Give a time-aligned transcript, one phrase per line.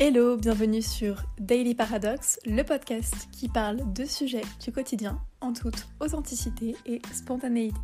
[0.00, 5.86] Hello, bienvenue sur Daily Paradox, le podcast qui parle de sujets du quotidien en toute
[6.00, 7.76] authenticité et spontanéité.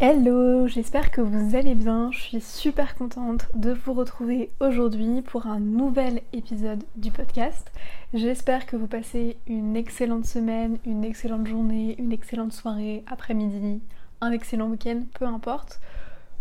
[0.00, 2.10] Hello, j'espère que vous allez bien.
[2.10, 7.70] Je suis super contente de vous retrouver aujourd'hui pour un nouvel épisode du podcast.
[8.14, 13.80] J'espère que vous passez une excellente semaine, une excellente journée, une excellente soirée, après-midi,
[14.22, 15.80] un excellent week-end, peu importe.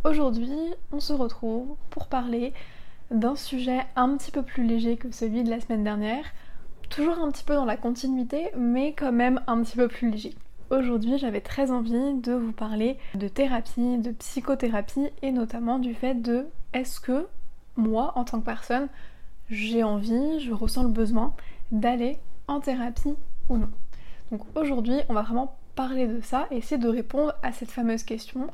[0.05, 0.55] Aujourd'hui,
[0.91, 2.53] on se retrouve pour parler
[3.09, 6.23] d'un sujet un petit peu plus léger que celui de la semaine dernière.
[6.89, 10.36] Toujours un petit peu dans la continuité, mais quand même un petit peu plus léger.
[10.70, 16.16] Aujourd'hui, j'avais très envie de vous parler de thérapie, de psychothérapie et notamment du fait
[16.16, 17.27] de est-ce que
[17.75, 18.88] moi, en tant que personne,
[19.50, 21.34] j'ai envie, je ressens le besoin
[21.72, 23.16] d'aller en thérapie
[23.50, 23.70] ou non.
[24.31, 28.03] Donc aujourd'hui, on va vraiment parler de ça et essayer de répondre à cette fameuse
[28.03, 28.47] question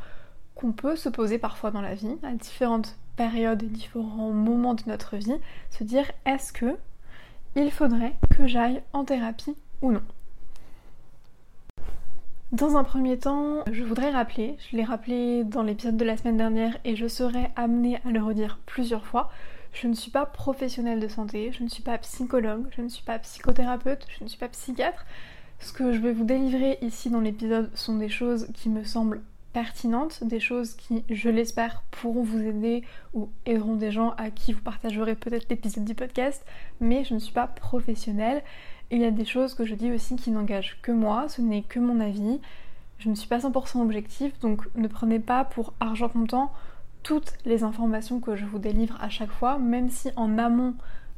[0.55, 4.83] qu'on peut se poser parfois dans la vie, à différentes périodes et différents moments de
[4.87, 5.39] notre vie,
[5.71, 6.77] se dire est-ce que
[7.55, 10.03] il faudrait que j'aille en thérapie ou non?
[12.51, 16.37] Dans un premier temps, je voudrais rappeler, je l'ai rappelé dans l'épisode de la semaine
[16.37, 19.29] dernière et je serai amenée à le redire plusieurs fois,
[19.73, 23.03] je ne suis pas professionnelle de santé, je ne suis pas psychologue, je ne suis
[23.03, 25.05] pas psychothérapeute, je ne suis pas psychiatre.
[25.59, 29.21] Ce que je vais vous délivrer ici dans l'épisode sont des choses qui me semblent
[29.53, 32.83] pertinentes, des choses qui, je l'espère, pourront vous aider
[33.13, 36.45] ou aideront des gens à qui vous partagerez peut-être l'épisode du podcast,
[36.79, 38.43] mais je ne suis pas professionnelle
[38.91, 41.63] il y a des choses que je dis aussi qui n'engagent que moi, ce n'est
[41.63, 42.39] que mon avis.
[42.99, 46.51] Je ne suis pas 100% objectif, donc ne prenez pas pour argent comptant
[47.03, 50.73] toutes les informations que je vous délivre à chaque fois, même si en amont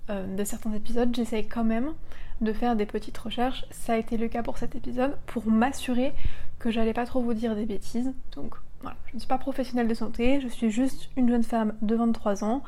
[0.10, 1.94] euh, de certains épisodes, j'essaye quand même
[2.42, 3.66] de faire des petites recherches.
[3.72, 6.14] Ça a été le cas pour cet épisode, pour m'assurer
[6.60, 8.14] que j'allais pas trop vous dire des bêtises.
[8.36, 11.74] Donc voilà, je ne suis pas professionnelle de santé, je suis juste une jeune femme
[11.82, 12.64] de 23 ans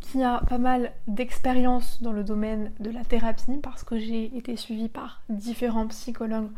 [0.00, 4.56] qui a pas mal d'expérience dans le domaine de la thérapie parce que j'ai été
[4.56, 6.50] suivie par différents psychologues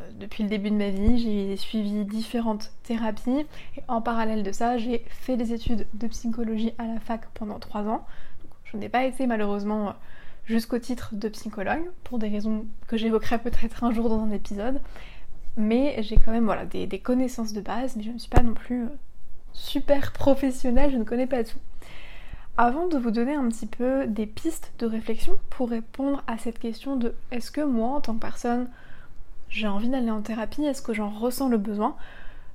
[0.00, 1.18] euh, depuis le début de ma vie.
[1.18, 3.46] J'ai suivi différentes thérapies
[3.76, 7.58] et en parallèle de ça, j'ai fait des études de psychologie à la fac pendant
[7.58, 8.04] trois ans.
[8.64, 9.94] je n'ai pas été malheureusement
[10.46, 14.80] jusqu'au titre de psychologue pour des raisons que j'évoquerai peut-être un jour dans un épisode.
[15.56, 18.54] Mais j'ai quand même des, des, connaissances de base, mais je ne suis pas non
[18.54, 18.88] plus euh,
[19.52, 21.58] super professionnelle, je ne connais pas tout.
[22.56, 26.58] Avant de vous donner un petit peu des pistes de réflexion pour répondre à cette
[26.58, 28.68] question de est-ce que moi en tant que personne
[29.48, 31.94] j'ai envie d'aller en thérapie, est-ce que j'en ressens le besoin,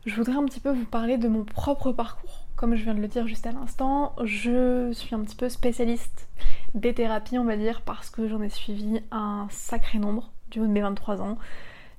[0.05, 2.38] je voudrais un petit peu vous parler de mon propre parcours.
[2.59, 6.27] Comme je viens de le dire juste à l'instant, je suis un petit peu spécialiste
[6.73, 10.67] des thérapies, on va dire, parce que j'en ai suivi un sacré nombre du haut
[10.67, 11.37] de mes 23 ans.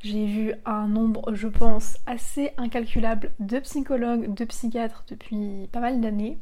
[0.01, 6.03] J'ai vu un nombre, je pense, assez incalculable de psychologues, de psychiatres depuis pas mal
[6.03, 6.37] d'années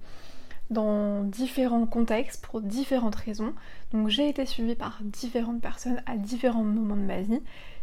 [0.70, 3.54] dans différents contextes pour différentes raisons.
[3.92, 7.40] Donc j'ai été suivie par différentes personnes à différents moments de ma vie,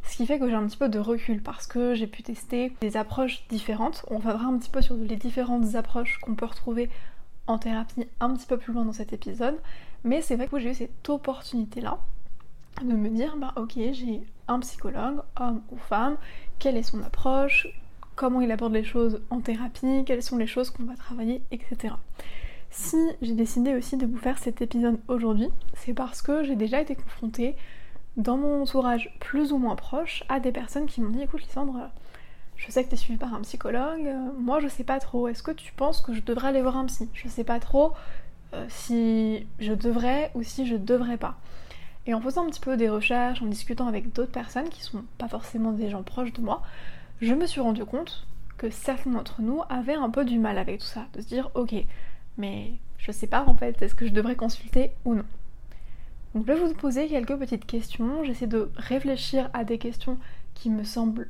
[0.07, 2.73] ce qui fait que j'ai un petit peu de recul parce que j'ai pu tester
[2.81, 4.05] des approches différentes.
[4.09, 6.89] On va voir un petit peu sur les différentes approches qu'on peut retrouver
[7.47, 9.57] en thérapie un petit peu plus loin dans cet épisode,
[10.03, 11.99] mais c'est vrai que j'ai eu cette opportunité là
[12.81, 16.17] de me dire bah ok j'ai un psychologue, homme ou femme,
[16.59, 17.67] quelle est son approche,
[18.15, 21.95] comment il aborde les choses en thérapie, quelles sont les choses qu'on va travailler, etc.
[22.69, 26.81] Si j'ai décidé aussi de vous faire cet épisode aujourd'hui, c'est parce que j'ai déjà
[26.81, 27.55] été confrontée
[28.17, 31.89] dans mon entourage plus ou moins proche à des personnes qui m'ont dit écoute Lysandre,
[32.55, 34.07] je sais que tu es suivie par un psychologue,
[34.39, 36.85] moi je sais pas trop, est-ce que tu penses que je devrais aller voir un
[36.85, 37.09] psy?
[37.13, 37.93] Je sais pas trop
[38.53, 41.35] euh, si je devrais ou si je devrais pas.
[42.07, 45.03] Et en faisant un petit peu des recherches, en discutant avec d'autres personnes qui sont
[45.17, 46.61] pas forcément des gens proches de moi,
[47.21, 48.27] je me suis rendu compte
[48.57, 51.49] que certains d'entre nous avaient un peu du mal avec tout ça, de se dire
[51.55, 51.73] ok,
[52.37, 55.25] mais je sais pas en fait, est-ce que je devrais consulter ou non?
[56.35, 60.19] Donc je vais vous poser quelques petites questions, j'essaie de réfléchir à des questions
[60.53, 61.29] qui me semblent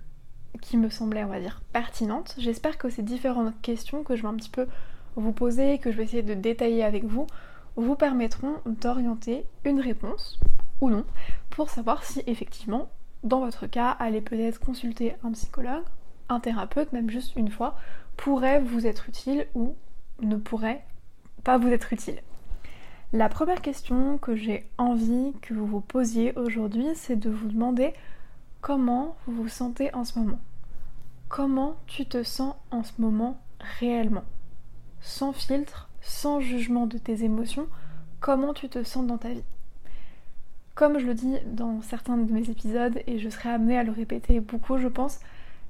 [0.61, 2.33] qui me semblaient, on va dire, pertinentes.
[2.37, 4.67] J'espère que ces différentes questions que je vais un petit peu
[5.15, 7.27] vous poser, que je vais essayer de détailler avec vous,
[7.75, 10.39] vous permettront d'orienter une réponse
[10.81, 11.05] ou non
[11.49, 12.89] pour savoir si effectivement,
[13.23, 15.83] dans votre cas, aller peut-être consulter un psychologue,
[16.29, 17.75] un thérapeute, même juste une fois,
[18.17, 19.75] pourrait vous être utile ou
[20.21, 20.83] ne pourrait
[21.43, 22.21] pas vous être utile.
[23.15, 27.93] La première question que j'ai envie que vous vous posiez aujourd'hui, c'est de vous demander
[28.59, 30.39] comment vous vous sentez en ce moment.
[31.29, 33.39] Comment tu te sens en ce moment
[33.79, 34.25] réellement?
[34.99, 37.67] Sans filtre, sans jugement de tes émotions,
[38.19, 39.45] comment tu te sens dans ta vie?
[40.73, 43.93] Comme je le dis dans certains de mes épisodes, et je serai amenée à le
[43.93, 45.21] répéter beaucoup, je pense,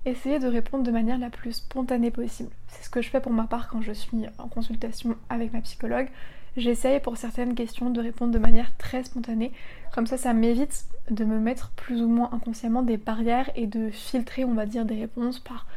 [0.05, 2.49] essayez de répondre de manière la plus spontanée possible.
[2.69, 5.61] C'est ce que je fais pour ma part quand je suis en consultation avec ma
[5.61, 6.09] psychologue.
[6.57, 9.51] J'essaye pour certaines questions de répondre de manière très spontanée.
[9.93, 13.89] Comme ça, ça m'évite de me mettre plus ou moins inconsciemment des barrières et de
[13.89, 15.67] filtrer, on va dire, des réponses par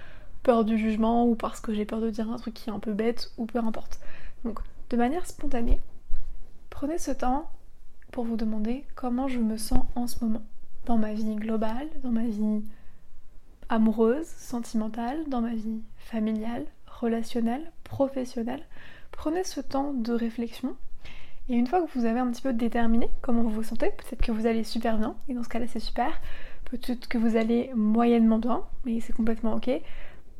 [0.45, 2.79] peur du jugement ou parce que j'ai peur de dire un truc qui est un
[2.79, 4.01] peu bête ou peu importe.
[4.45, 4.61] Donc,
[4.91, 5.81] de manière spontanée,
[6.71, 7.51] prenez ce temps
[8.13, 10.43] pour vous demander comment je me sens en ce moment.
[10.87, 12.63] Dans ma vie globale, dans ma vie
[13.69, 18.63] amoureuse, sentimentale, dans ma vie familiale, relationnelle, professionnelle.
[19.13, 20.77] Prenez ce temps de réflexion
[21.49, 24.23] et une fois que vous avez un petit peu déterminé comment vous vous sentez, peut-être
[24.23, 26.21] que vous allez super bien, et dans ce cas-là c'est super,
[26.67, 29.71] peut-être que vous allez moyennement bien, mais c'est complètement ok,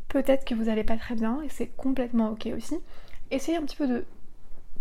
[0.09, 2.77] peut-être que vous n'allez pas très bien, et c'est complètement ok aussi.
[3.31, 4.05] Essayez un petit peu de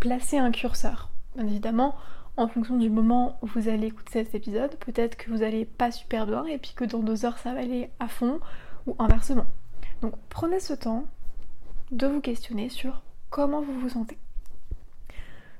[0.00, 1.10] placer un curseur.
[1.34, 1.94] Bien évidemment,
[2.36, 5.90] en fonction du moment où vous allez écouter cet épisode, peut-être que vous allez pas
[5.90, 8.38] super bien et puis que dans deux heures ça va aller à fond
[8.86, 9.46] ou inversement.
[10.02, 11.04] Donc prenez ce temps
[11.90, 14.18] de vous questionner sur comment vous vous sentez?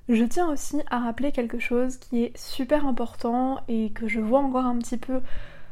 [0.08, 4.40] Je tiens aussi à rappeler quelque chose qui est super important et que je vois
[4.40, 5.20] encore un petit peu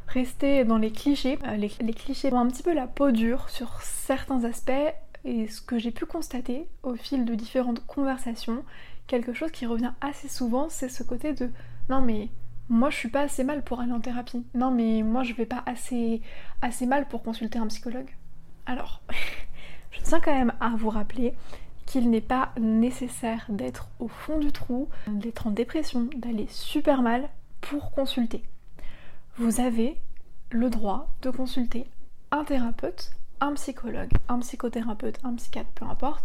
[0.07, 1.39] rester dans les clichés.
[1.47, 4.71] Euh, les, clichés ont un petit peu la peau dure sur certains aspects
[5.25, 8.63] et ce que j'ai pu constater au fil de différentes conversations,
[9.07, 11.49] quelque chose qui revient assez souvent, c'est ce côté de
[11.89, 12.29] non mais
[12.69, 14.45] moi je suis pas assez mal pour aller en thérapie.
[14.53, 16.21] Non mais moi je vais pas assez
[16.61, 18.15] assez mal pour consulter un psychologue.
[18.67, 19.01] Alors,
[19.91, 21.33] je tiens quand même à vous rappeler
[21.87, 27.29] qu'il n'est pas nécessaire d'être au fond du trou, d'être en dépression, d'aller super mal
[27.61, 28.43] pour consulter.
[29.37, 29.99] Vous avez
[30.51, 31.87] le droit de consulter
[32.29, 36.23] un thérapeute, un psychologue, un psychothérapeute, un psychiatre, peu importe,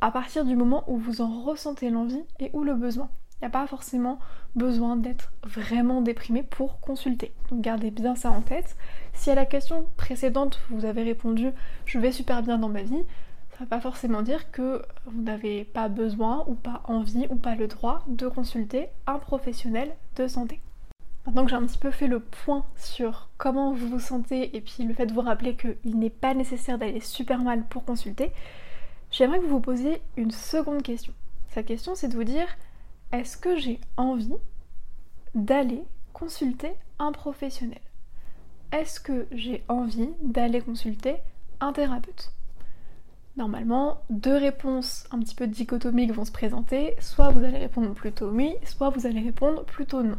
[0.00, 3.08] à partir du moment où vous en ressentez l'envie et ou le besoin.
[3.40, 4.18] Il n'y a pas forcément
[4.56, 7.32] besoin d'être vraiment déprimé pour consulter.
[7.50, 8.76] Donc gardez bien ça en tête.
[9.12, 11.50] Si à la question précédente vous avez répondu
[11.86, 13.04] je vais super bien dans ma vie,
[13.54, 17.36] ça ne va pas forcément dire que vous n'avez pas besoin ou pas envie ou
[17.36, 20.60] pas le droit de consulter un professionnel de santé.
[21.24, 24.60] Maintenant que j'ai un petit peu fait le point sur comment vous vous sentez et
[24.60, 28.32] puis le fait de vous rappeler qu'il n'est pas nécessaire d'aller super mal pour consulter,
[29.12, 31.14] j'aimerais que vous vous posiez une seconde question.
[31.48, 32.48] Cette question, c'est de vous dire
[33.12, 34.34] est-ce que j'ai envie
[35.36, 37.80] d'aller consulter un professionnel?
[38.72, 41.18] Est-ce que j'ai envie d'aller consulter
[41.60, 42.32] un thérapeute?
[43.36, 46.94] Normalement, deux réponses un petit peu dichotomiques vont se présenter.
[47.00, 50.18] Soit vous allez répondre plutôt oui, soit vous allez répondre plutôt non.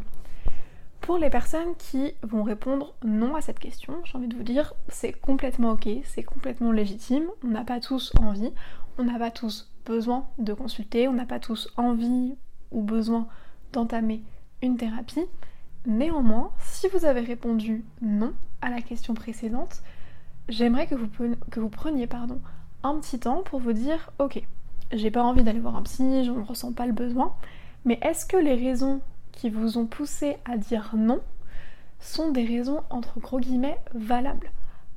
[0.99, 4.73] Pour les personnes qui vont répondre non à cette question, j'ai envie de vous dire,
[4.89, 8.51] c'est complètement ok, c'est complètement légitime, on n'a pas tous envie,
[8.97, 12.35] on n'a pas tous besoin de consulter, on n'a pas tous envie
[12.71, 13.27] ou besoin
[13.71, 14.23] d'entamer
[14.63, 15.25] une thérapie.
[15.85, 19.83] Néanmoins, si vous avez répondu non à la question précédente,
[20.49, 22.41] j'aimerais que vous, preniez pardon,
[22.85, 24.41] un petit temps pour vous dire ok,
[24.91, 27.33] j'ai pas envie d'aller voir un psy, je ne ressens pas le besoin,
[27.83, 29.01] mais est-ce que les raisons
[29.31, 31.19] qui vous ont poussé à dire non
[31.99, 34.51] sont des raisons entre gros guillemets valables?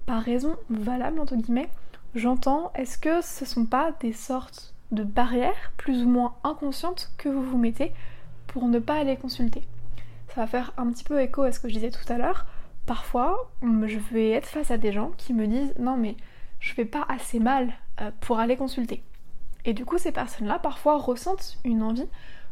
[0.06, 1.70] Par raison valable entre guillemets,
[2.14, 7.28] j'entends est-ce que ce sont pas des sortes de barrières plus ou moins inconscientes que
[7.28, 7.92] vous vous mettez
[8.46, 9.62] pour ne pas aller consulter?
[10.34, 12.46] Ça va faire un petit peu écho à ce que je disais tout à l'heure.
[12.86, 16.16] Parfois, je vais être face à des gens qui me disent non mais
[16.60, 19.02] je vais pas assez mal euh, pour aller consulter.
[19.64, 22.08] Et du coup, ces personnes-là parfois ressentent une envie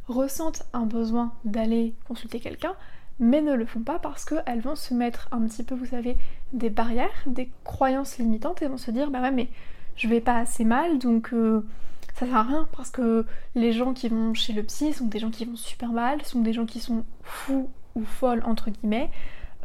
[0.09, 2.75] ressentent un besoin d'aller consulter quelqu'un,
[3.19, 6.17] mais ne le font pas parce qu'elles vont se mettre un petit peu, vous savez,
[6.53, 9.49] des barrières, des croyances limitantes et vont se dire bah ouais mais
[9.97, 11.67] je vais pas assez mal donc euh,
[12.15, 15.19] ça sert à rien parce que les gens qui vont chez le psy sont des
[15.19, 19.11] gens qui vont super mal, sont des gens qui sont fous ou folles entre guillemets.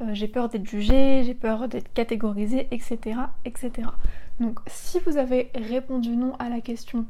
[0.02, 3.90] Euh, j'ai peur d'être jugée, j'ai peur d'être catégorisée, etc., etc.
[4.42, 7.06] Donc si vous avez répondu non à la question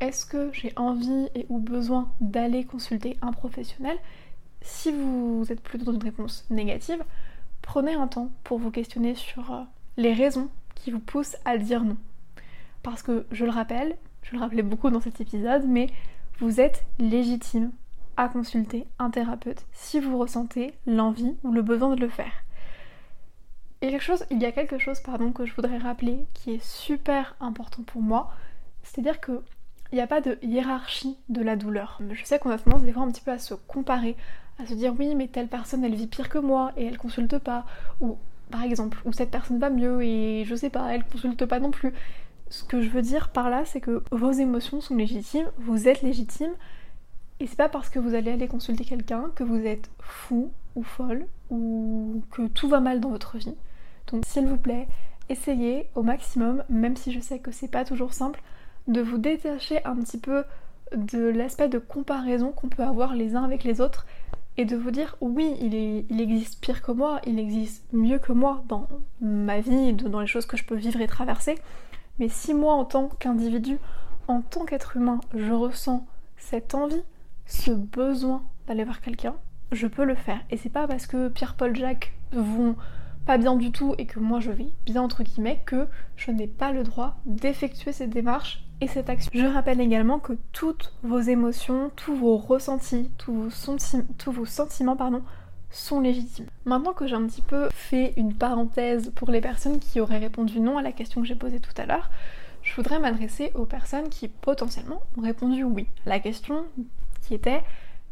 [0.00, 3.96] est-ce que j'ai envie et ou besoin d'aller consulter un professionnel?
[4.62, 7.02] Si vous êtes plutôt dans une réponse négative,
[7.62, 9.62] prenez un temps pour vous questionner sur euh,
[9.96, 11.96] les raisons qui vous poussent à dire non.
[12.84, 15.88] Parce que je le rappelle, je le rappelais beaucoup dans cet épisode, mais
[16.38, 17.72] vous êtes légitime
[18.16, 22.44] à consulter un thérapeute si vous ressentez l'envie ou le besoin de le faire.
[23.80, 23.96] Et
[24.30, 28.02] il y a quelque chose pardon, que je voudrais rappeler qui est super important pour
[28.02, 28.32] moi,
[28.82, 29.42] c'est-à-dire que
[29.92, 32.00] il n'y a pas de hiérarchie de la douleur.
[32.10, 34.16] Je sais qu'on a tendance des fois un petit peu à se comparer,
[34.58, 37.38] à se dire oui mais telle personne elle vit pire que moi et elle consulte
[37.38, 37.64] pas,
[38.00, 38.18] ou
[38.50, 41.70] par exemple, ou cette personne va mieux et je sais pas, elle consulte pas non
[41.70, 41.92] plus.
[42.50, 46.02] Ce que je veux dire par là, c'est que vos émotions sont légitimes, vous êtes
[46.02, 46.52] légitime,
[47.40, 50.82] et c'est pas parce que vous allez aller consulter quelqu'un que vous êtes fou ou
[50.82, 53.54] folle ou que tout va mal dans votre vie.
[54.12, 54.88] Donc s'il vous plaît,
[55.28, 58.42] essayez au maximum, même si je sais que c'est pas toujours simple,
[58.86, 60.44] de vous détacher un petit peu
[60.96, 64.06] de l'aspect de comparaison qu'on peut avoir les uns avec les autres
[64.56, 68.32] et de vous dire oui, il, il, existe pire que moi, il existe mieux que
[68.32, 68.88] moi dans
[69.20, 71.56] ma vie, dans les choses que je peux vivre et traverser.
[72.18, 73.78] Mais si moi en tant qu'individu,
[74.26, 77.02] en tant qu'être humain, je ressens cette envie,
[77.46, 79.34] ce besoin d'aller voir quelqu'un,
[79.72, 80.40] je peux le faire.
[80.50, 82.74] Et c'est pas parce que Pierre, Paul, Jacques vont
[83.28, 86.46] pas bien du tout et que moi je vais bien entre guillemets que je n'ai
[86.46, 89.30] pas le droit d'effectuer cette démarche et cette action.
[89.34, 93.76] Je rappelle également que toutes vos émotions, tous vos ressentis, tous vos,
[94.16, 95.22] tous vos sentiments pardon,
[95.68, 96.46] sont légitimes.
[96.64, 100.58] Maintenant que j'ai un petit peu fait une parenthèse pour les personnes qui auraient répondu
[100.58, 102.08] non à la question que j'ai posée tout à l'heure,
[102.62, 105.86] je voudrais m'adresser aux personnes qui potentiellement ont répondu oui.
[106.06, 106.64] La question
[107.26, 107.62] qui était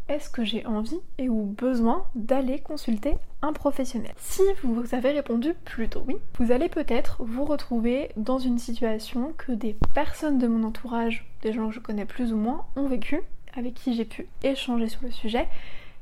[0.08, 5.54] est-ce que j'ai envie et ou besoin d'aller consulter un professionnel Si vous avez répondu
[5.64, 10.64] plutôt oui, vous allez peut-être vous retrouver dans une situation que des personnes de mon
[10.64, 13.20] entourage, des gens que je connais plus ou moins, ont vécu,
[13.56, 15.48] avec qui j'ai pu échanger sur le sujet,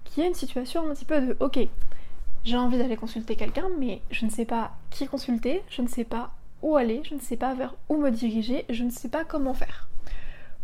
[0.05, 1.59] qui est une situation un petit peu de ok,
[2.45, 6.05] j'ai envie d'aller consulter quelqu'un, mais je ne sais pas qui consulter, je ne sais
[6.05, 6.31] pas
[6.63, 9.55] où aller, je ne sais pas vers où me diriger, je ne sais pas comment
[9.55, 9.89] faire.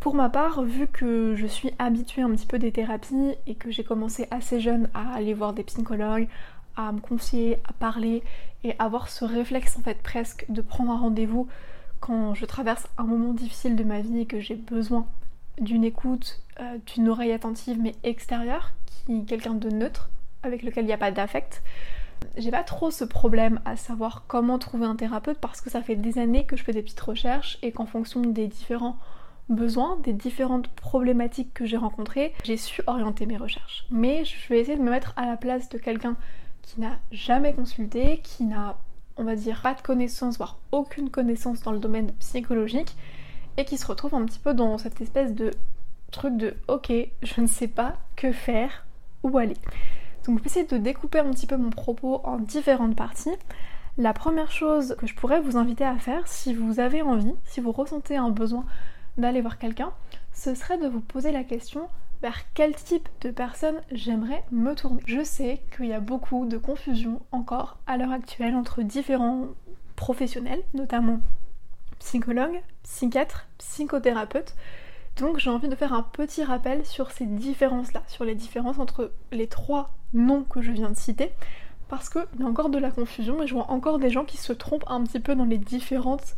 [0.01, 3.71] Pour ma part, vu que je suis habituée un petit peu des thérapies et que
[3.71, 6.27] j'ai commencé assez jeune à aller voir des psychologues,
[6.75, 8.23] à me confier, à parler
[8.65, 11.49] et avoir ce réflexe en fait presque de prendre un rendez-vous
[12.01, 15.07] quand je traverse un moment difficile de ma vie et que j'ai besoin
[15.61, 20.09] d'une écoute, euh, d'une oreille attentive mais extérieure, qui quelqu'un de neutre,
[20.43, 21.63] avec lequel il n'y a pas d'affect.
[22.39, 25.97] J'ai pas trop ce problème à savoir comment trouver un thérapeute parce que ça fait
[25.97, 28.97] des années que je fais des petites recherches et qu'en fonction des différents
[29.49, 33.87] besoin des différentes problématiques que j'ai rencontrées, j'ai su orienter mes recherches.
[33.91, 36.17] Mais je vais essayer de me mettre à la place de quelqu'un
[36.63, 38.79] qui n'a jamais consulté, qui n'a,
[39.17, 42.95] on va dire, pas de connaissances, voire aucune connaissance dans le domaine psychologique,
[43.57, 45.51] et qui se retrouve un petit peu dans cette espèce de
[46.13, 46.93] truc de ok,
[47.23, 48.85] je ne sais pas que faire,
[49.23, 49.57] où aller.
[50.27, 53.31] Donc je vais essayer de découper un petit peu mon propos en différentes parties.
[53.99, 57.61] La première chose que je pourrais vous inviter à faire, si vous avez envie, si
[57.61, 58.65] vous ressentez un besoin
[59.19, 59.93] d'aller voir quelqu'un,
[60.33, 61.89] ce serait de vous poser la question
[62.23, 65.03] vers quel type de personne j'aimerais me tourner?
[65.07, 69.49] Je sais qu'il y a beaucoup de confusion encore à l'heure actuelle entre différents
[69.97, 71.21] professionnels, notamment
[71.99, 74.55] psychologues, psychiatres, psychothérapeutes.
[75.17, 79.13] Donc j'ai envie de faire un petit rappel sur ces différences-là, sur les différences entre
[79.33, 81.33] les trois noms que je viens de citer,
[81.89, 84.37] parce qu'il y a encore de la confusion et je vois encore des gens qui
[84.37, 86.37] se trompent un petit peu dans les différentes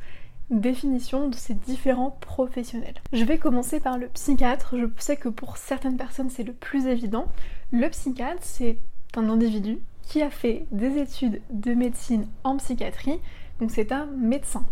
[0.52, 3.00] définition de ces différents professionnels.
[3.12, 4.76] Je vais commencer par le psychiatre.
[4.76, 7.26] Je sais que pour certaines personnes c'est le plus évident.
[7.72, 8.78] Le psychiatre, c'est
[9.16, 13.20] un individu qui a fait des études de médecine en psychiatrie,
[13.60, 14.64] donc c'est un médecin.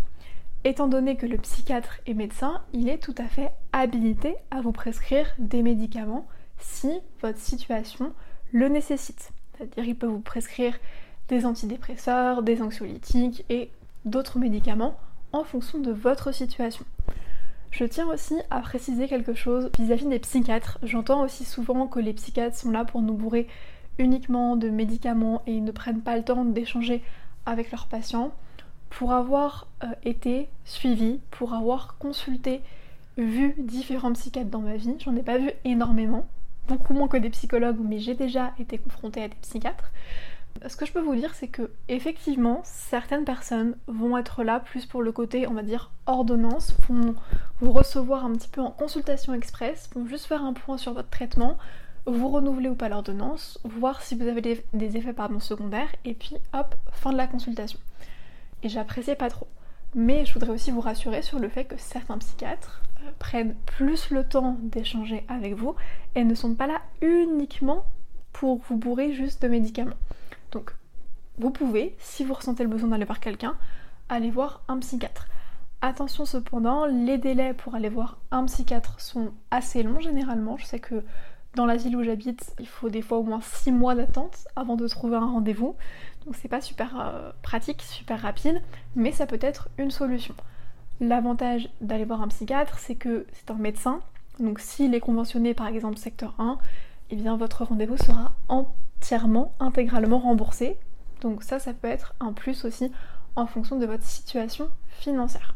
[0.64, 4.72] Étant donné que le psychiatre est médecin, il est tout à fait habilité à vous
[4.72, 6.26] prescrire des médicaments
[6.58, 8.12] si votre situation
[8.52, 9.30] le nécessite.
[9.56, 10.78] C'est-à-dire il peut vous prescrire
[11.28, 13.70] des antidépresseurs, des anxiolytiques et
[14.04, 14.98] d'autres médicaments
[15.32, 16.84] en fonction de votre situation.
[17.70, 20.78] Je tiens aussi à préciser quelque chose vis-à-vis des psychiatres.
[20.82, 23.46] J'entends aussi souvent que les psychiatres sont là pour nous bourrer
[23.98, 27.02] uniquement de médicaments et ils ne prennent pas le temps d'échanger
[27.46, 28.32] avec leurs patients.
[28.88, 32.60] Pour avoir euh, été suivi, pour avoir consulté,
[33.16, 36.26] vu différents psychiatres dans ma vie, j'en ai pas vu énormément,
[36.66, 39.92] beaucoup moins que des psychologues, mais j'ai déjà été confrontée à des psychiatres.
[40.66, 44.84] Ce que je peux vous dire, c'est que effectivement, certaines personnes vont être là plus
[44.84, 47.14] pour le côté, on va dire, ordonnance, vont
[47.60, 51.08] vous recevoir un petit peu en consultation express, vont juste faire un point sur votre
[51.08, 51.56] traitement,
[52.06, 56.36] vous renouveler ou pas l'ordonnance, voir si vous avez des, effets pardon, secondaires, et puis
[56.52, 57.78] hop, fin de la consultation.
[58.62, 59.48] Et j'appréciais pas trop.
[59.94, 64.10] Mais je voudrais aussi vous rassurer sur le fait que certains psychiatres euh, prennent plus
[64.10, 65.74] le temps d'échanger avec vous
[66.14, 67.84] et ne sont pas là uniquement
[68.32, 69.96] pour vous bourrer juste de médicaments.
[71.40, 73.56] Vous pouvez, si vous ressentez le besoin d'aller voir quelqu'un,
[74.10, 75.26] aller voir un psychiatre.
[75.80, 80.58] Attention cependant, les délais pour aller voir un psychiatre sont assez longs généralement.
[80.58, 81.02] Je sais que
[81.54, 84.76] dans la ville où j'habite, il faut des fois au moins 6 mois d'attente avant
[84.76, 85.76] de trouver un rendez-vous.
[86.26, 88.60] Donc c'est pas super euh, pratique, super rapide,
[88.94, 90.34] mais ça peut être une solution.
[91.00, 94.00] L'avantage d'aller voir un psychiatre, c'est que c'est un médecin.
[94.40, 96.58] Donc s'il est conventionné par exemple secteur 1,
[97.08, 100.76] eh bien votre rendez-vous sera en entièrement, intégralement remboursé.
[101.20, 102.92] Donc ça, ça peut être un plus aussi
[103.36, 105.54] en fonction de votre situation financière.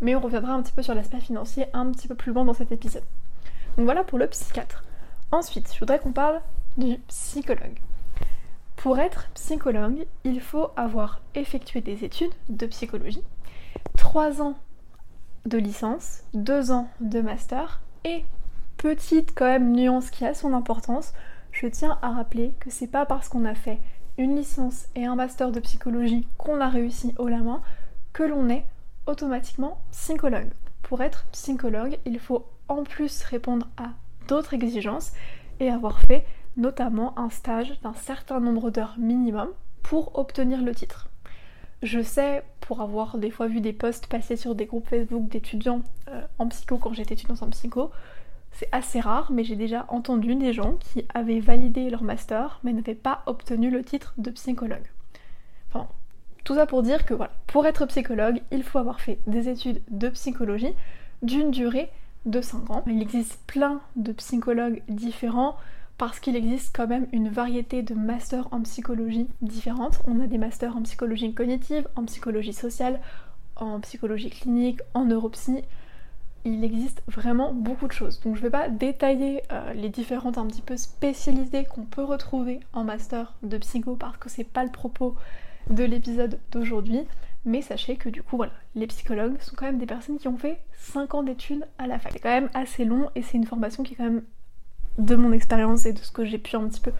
[0.00, 2.54] Mais on reviendra un petit peu sur l'aspect financier un petit peu plus loin dans
[2.54, 3.04] cet épisode.
[3.76, 4.84] Donc voilà pour le psychiatre.
[5.30, 6.40] Ensuite, je voudrais qu'on parle
[6.76, 7.80] du psychologue.
[8.76, 13.24] Pour être psychologue, il faut avoir effectué des études de psychologie,
[13.96, 14.54] 3 ans
[15.46, 18.24] de licence, 2 ans de master et
[18.76, 21.12] petite quand même nuance qui a son importance,
[21.52, 23.78] je tiens à rappeler que c'est pas parce qu'on a fait
[24.18, 27.62] une licence et un master de psychologie qu'on a réussi haut la main
[28.12, 28.64] que l'on est
[29.06, 30.50] automatiquement psychologue.
[30.82, 33.90] Pour être psychologue, il faut en plus répondre à
[34.28, 35.12] d'autres exigences
[35.60, 36.24] et avoir fait
[36.56, 39.48] notamment un stage d'un certain nombre d'heures minimum
[39.82, 41.08] pour obtenir le titre.
[41.82, 45.82] Je sais, pour avoir des fois vu des posts passer sur des groupes Facebook d'étudiants
[46.08, 47.90] euh, en psycho quand j'étais étudiante en psycho,
[48.56, 52.72] c'est assez rare, mais j'ai déjà entendu des gens qui avaient validé leur master mais
[52.72, 54.90] n'avaient pas obtenu le titre de psychologue.
[55.68, 55.88] Enfin,
[56.44, 59.82] tout ça pour dire que voilà, pour être psychologue, il faut avoir fait des études
[59.90, 60.74] de psychologie
[61.22, 61.90] d'une durée
[62.24, 62.82] de 5 ans.
[62.86, 65.56] Il existe plein de psychologues différents
[65.98, 70.00] parce qu'il existe quand même une variété de masters en psychologie différentes.
[70.06, 73.00] On a des masters en psychologie cognitive, en psychologie sociale,
[73.56, 75.62] en psychologie clinique, en neuropsy.
[76.48, 78.20] Il existe vraiment beaucoup de choses.
[78.20, 82.04] Donc je ne vais pas détailler euh, les différentes un petit peu spécialités qu'on peut
[82.04, 85.16] retrouver en master de psycho parce que c'est pas le propos
[85.70, 87.00] de l'épisode d'aujourd'hui.
[87.44, 90.38] Mais sachez que du coup, voilà, les psychologues sont quand même des personnes qui ont
[90.38, 92.12] fait 5 ans d'études à la fac.
[92.12, 94.22] C'est quand même assez long et c'est une formation qui est quand même,
[94.98, 96.92] de mon expérience et de ce que j'ai pu un petit peu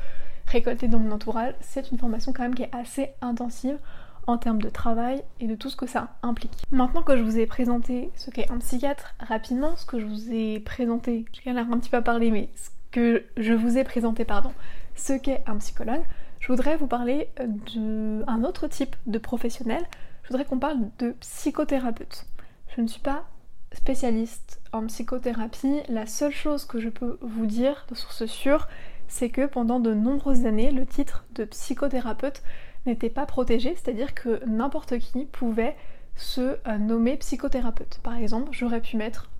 [0.46, 3.78] récolter dans mon entourage, c'est une formation quand même qui est assez intensive
[4.26, 6.62] en termes de travail et de tout ce que ça implique.
[6.70, 10.32] Maintenant que je vous ai présenté ce qu'est un psychiatre rapidement, ce que je vous
[10.32, 13.84] ai présenté, je galère un petit peu à parler, mais ce que je vous ai
[13.84, 14.52] présenté, pardon,
[14.94, 16.02] ce qu'est un psychologue,
[16.40, 19.84] je voudrais vous parler d'un autre type de professionnel.
[20.22, 22.26] Je voudrais qu'on parle de psychothérapeute.
[22.74, 23.24] Je ne suis pas
[23.72, 25.80] spécialiste en psychothérapie.
[25.88, 28.68] La seule chose que je peux vous dire de source sûre,
[29.08, 32.42] c'est que pendant de nombreuses années, le titre de psychothérapeute
[32.86, 35.76] n'était pas protégé, c'est-à-dire que n'importe qui pouvait
[36.16, 38.00] se euh, nommer psychothérapeute.
[38.02, 39.30] Par exemple, j'aurais pu mettre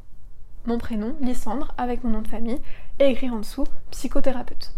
[0.67, 2.61] mon prénom, Lysandre, avec mon nom de famille,
[2.99, 4.73] et écrire en dessous psychothérapeute.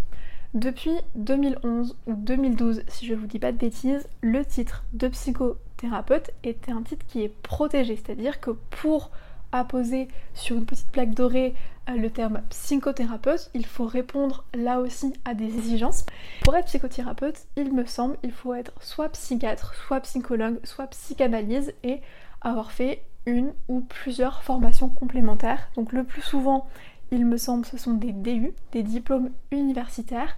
[0.55, 6.31] Depuis 2011 ou 2012, si je vous dis pas de bêtises, le titre de psychothérapeute
[6.43, 9.11] était un titre qui est protégé, c'est-à-dire que pour
[9.53, 11.55] apposer sur une petite plaque dorée
[11.89, 16.05] euh, le terme psychothérapeute, il faut répondre là aussi à des exigences.
[16.43, 21.73] Pour être psychothérapeute, il me semble, il faut être soit psychiatre, soit psychologue, soit psychanalyse
[21.83, 22.01] et
[22.41, 25.71] avoir fait une ou plusieurs formations complémentaires.
[25.77, 26.67] Donc le plus souvent,
[27.11, 30.37] il me semble, ce sont des DU, des diplômes universitaires,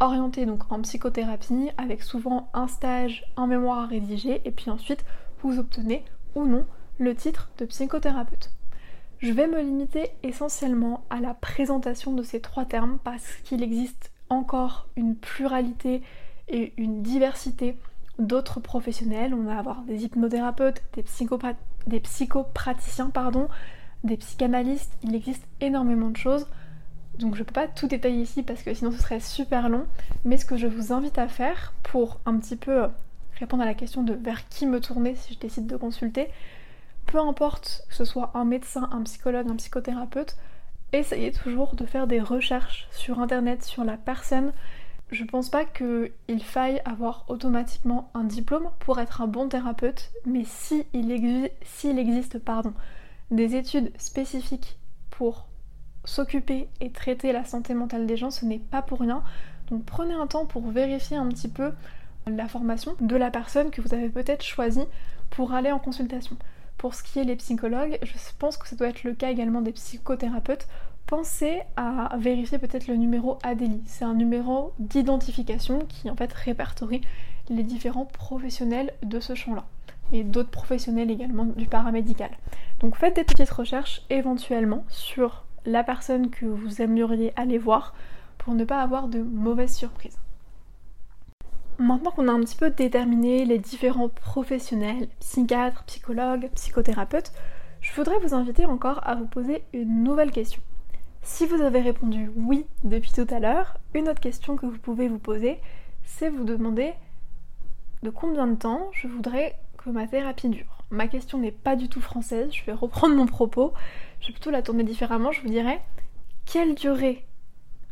[0.00, 5.04] orientés donc en psychothérapie, avec souvent un stage, un mémoire à rédiger, et puis ensuite
[5.42, 6.66] vous obtenez ou non
[6.98, 8.50] le titre de psychothérapeute.
[9.18, 14.10] Je vais me limiter essentiellement à la présentation de ces trois termes parce qu'il existe
[14.28, 16.02] encore une pluralité
[16.48, 17.76] et une diversité
[18.18, 19.34] d'autres professionnels.
[19.34, 21.04] On va avoir des hypnothérapeutes, des,
[21.86, 23.48] des psychopraticiens, pardon,
[24.04, 26.46] des psychanalystes, il existe énormément de choses.
[27.18, 29.86] Donc je ne peux pas tout détailler ici parce que sinon ce serait super long.
[30.24, 32.86] Mais ce que je vous invite à faire pour un petit peu
[33.38, 36.28] répondre à la question de vers qui me tourner si je décide de consulter,
[37.06, 40.36] peu importe que ce soit un médecin, un psychologue, un psychothérapeute,
[40.92, 44.52] essayez toujours de faire des recherches sur internet sur la personne.
[45.10, 50.44] Je pense pas qu'il faille avoir automatiquement un diplôme pour être un bon thérapeute, mais
[50.44, 52.74] si il, existe pardon,
[53.30, 54.78] des études spécifiques
[55.10, 55.46] pour
[56.04, 59.22] s'occuper et traiter la santé mentale des gens, ce n'est pas pour rien.
[59.70, 61.72] Donc prenez un temps pour vérifier un petit peu
[62.26, 64.86] la formation de la personne que vous avez peut-être choisie
[65.30, 66.36] pour aller en consultation.
[66.78, 69.62] Pour ce qui est les psychologues, je pense que ça doit être le cas également
[69.62, 70.66] des psychothérapeutes.
[71.06, 73.82] Pensez à vérifier peut-être le numéro ADELI.
[73.86, 77.00] C'est un numéro d'identification qui en fait répertorie
[77.48, 79.64] les différents professionnels de ce champ-là
[80.12, 82.30] et d'autres professionnels également du paramédical.
[82.80, 87.94] Donc faites des petites recherches éventuellement sur la personne que vous aimeriez aller voir
[88.38, 90.18] pour ne pas avoir de mauvaises surprises.
[91.78, 97.32] Maintenant qu'on a un petit peu déterminé les différents professionnels, psychiatres, psychologues, psychothérapeutes,
[97.82, 100.62] je voudrais vous inviter encore à vous poser une nouvelle question.
[101.22, 105.06] Si vous avez répondu oui depuis tout à l'heure, une autre question que vous pouvez
[105.08, 105.60] vous poser,
[106.02, 106.94] c'est vous demander
[108.02, 110.82] de combien de temps je voudrais que ma thérapie dure.
[110.90, 113.74] Ma question n'est pas du tout française, je vais reprendre mon propos,
[114.20, 115.82] je vais plutôt la tourner différemment, je vous dirais
[116.46, 117.26] quelle durée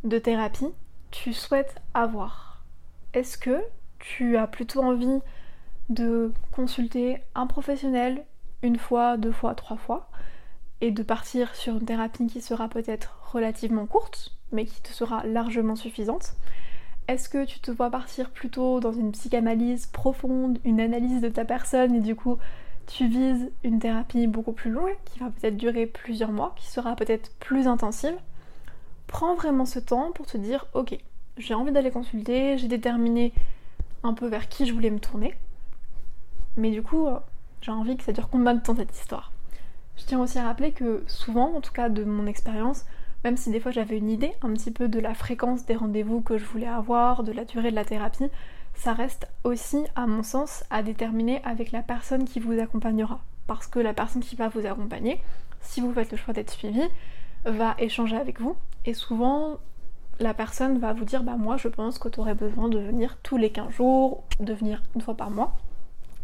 [0.04, 0.72] de thérapie
[1.10, 2.43] tu souhaites avoir?
[3.14, 3.62] Est-ce que
[4.00, 5.20] tu as plutôt envie
[5.88, 8.24] de consulter un professionnel
[8.62, 10.10] une fois, deux fois, trois fois
[10.80, 15.24] et de partir sur une thérapie qui sera peut-être relativement courte mais qui te sera
[15.24, 16.34] largement suffisante?
[17.06, 21.44] Est-ce que tu te vois partir plutôt dans une psychanalyse profonde, une analyse de ta
[21.44, 22.38] personne et du coup
[22.86, 26.96] tu vises une thérapie beaucoup plus longue qui va peut-être durer plusieurs mois, qui sera
[26.96, 28.16] peut-être plus intensive?
[29.06, 30.98] Prends vraiment ce temps pour te dire ok,
[31.36, 33.32] j'ai envie d'aller consulter, j'ai déterminé
[34.02, 35.34] un peu vers qui je voulais me tourner.
[36.56, 37.08] Mais du coup,
[37.60, 39.32] j'ai envie que ça dure combien de temps cette histoire?
[39.96, 42.84] Je tiens aussi à rappeler que souvent, en tout cas de mon expérience,
[43.24, 46.20] même si des fois j'avais une idée un petit peu de la fréquence des rendez-vous
[46.20, 48.28] que je voulais avoir, de la durée de la thérapie,
[48.74, 53.20] ça reste aussi, à mon sens, à déterminer avec la personne qui vous accompagnera.
[53.46, 55.20] Parce que la personne qui va vous accompagner,
[55.60, 56.82] si vous faites le choix d'être suivi,
[57.44, 58.56] va échanger avec vous.
[58.84, 59.58] Et souvent,
[60.20, 63.16] la personne va vous dire bah moi je pense que tu aurais besoin de venir
[63.22, 65.56] tous les 15 jours, de venir une fois par mois.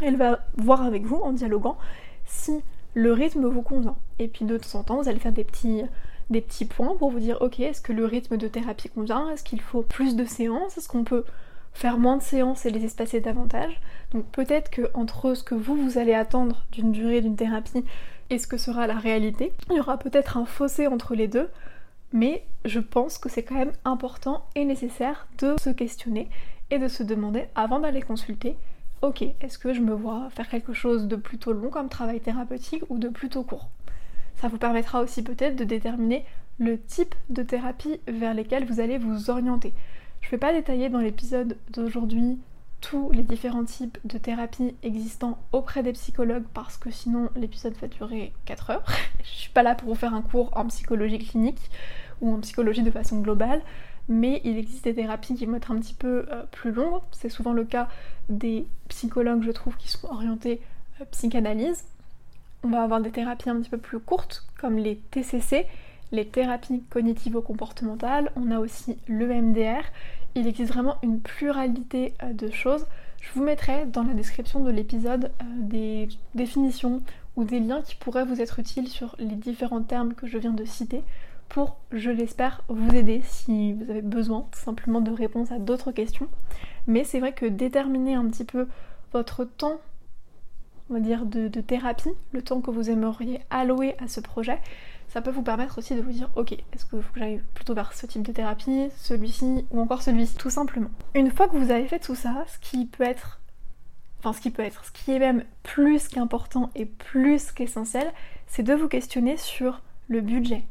[0.03, 1.77] Elle va voir avec vous en dialoguant
[2.25, 2.63] si
[2.95, 3.97] le rythme vous convient.
[4.19, 7.39] Et puis de temps en temps, vous allez faire des petits, points pour vous dire
[7.41, 9.31] ok, est-ce que le rythme de thérapie convient?
[9.31, 10.79] Est-ce qu'il faut plus de séances?
[10.79, 11.25] Est-ce qu'on peut
[11.73, 13.81] faire moins de séances et les espacer davantage?
[14.13, 17.85] Donc peut-être que entre ce que vous, vous allez attendre d'une durée d'une thérapie
[18.31, 21.49] et ce que sera la réalité, il y aura peut-être un fossé entre les deux
[22.13, 26.29] mais je pense que c'est quand même important et nécessaire de se questionner
[26.71, 28.57] et de se demander avant d'aller consulter,
[29.03, 32.85] ok, est-ce que je me vois faire quelque chose de plutôt long comme travail thérapeutique
[32.89, 33.71] ou de plutôt court?
[34.37, 36.25] Ça vous permettra aussi peut-être de déterminer
[36.59, 39.73] le type de thérapie vers lesquelles vous allez vous orienter.
[40.21, 42.39] Je ne vais pas détailler dans l'épisode d'aujourd'hui
[42.81, 47.89] tous les différents types de thérapies existants auprès des psychologues parce que sinon l'épisode va
[47.89, 48.85] durer 4 heures.
[49.23, 51.71] Je suis pas là pour vous faire un cours en psychologie clinique
[52.21, 53.63] ou en psychologie de façon globale,
[54.09, 57.01] mais il existe des thérapies qui vont être un petit peu euh, plus longues.
[57.13, 57.89] C'est souvent le cas
[58.29, 60.61] des psychologues, je trouve, qui sont orientés
[61.01, 61.85] euh, psychanalyse.
[62.63, 65.67] On va avoir des thérapies un petit peu plus courtes, comme les TCC,
[66.13, 68.31] les thérapies cognitivo-comportementales.
[68.37, 69.85] On a aussi l'EMDR
[70.35, 72.87] il existe vraiment une pluralité euh, de choses.
[73.21, 77.03] Je vous mettrai dans la description de l'épisode euh, des définitions
[77.37, 80.53] ou des liens qui pourraient vous être utiles sur les différents termes que je viens
[80.53, 81.03] de citer
[81.49, 85.91] pour, je l'espère, vous aider si vous avez besoin tout simplement de réponses à d'autres
[85.91, 86.29] questions.
[86.87, 88.69] Mais c'est vrai que déterminer un petit peu
[89.13, 89.81] votre temps
[90.91, 94.59] on va dire, de, thérapie, le temps que vous aimeriez allouer à ce projet,
[95.11, 97.75] ça peut vous permettre aussi de vous dire ok, est-ce qu'il faut que j'aille plutôt
[97.75, 100.91] vers ce type de thérapie, celui-ci ou encore celui-ci, tout simplement.
[101.15, 103.41] Une fois que vous avez fait tout ça, ce qui peut être,
[104.21, 108.13] enfin ce qui peut être, ce qui est même plus qu'important et plus qu'essentiel,
[108.47, 110.65] c'est de vous questionner sur le budget.